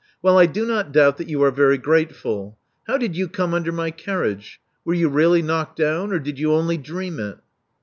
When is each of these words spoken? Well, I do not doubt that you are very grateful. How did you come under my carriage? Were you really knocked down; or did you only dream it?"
Well, 0.23 0.39
I 0.39 0.47
do 0.47 0.65
not 0.65 0.91
doubt 0.91 1.17
that 1.17 1.29
you 1.29 1.43
are 1.43 1.51
very 1.51 1.77
grateful. 1.77 2.57
How 2.87 2.97
did 2.97 3.15
you 3.15 3.27
come 3.27 3.53
under 3.53 3.71
my 3.71 3.91
carriage? 3.91 4.59
Were 4.83 4.95
you 4.95 5.09
really 5.09 5.43
knocked 5.43 5.75
down; 5.77 6.11
or 6.11 6.17
did 6.17 6.39
you 6.39 6.53
only 6.53 6.77
dream 6.77 7.19
it?" 7.19 7.37